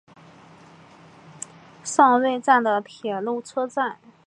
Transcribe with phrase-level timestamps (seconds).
[1.83, 3.99] 胜瑞站的铁路车站。